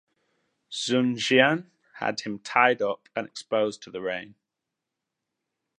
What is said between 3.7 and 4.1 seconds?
to the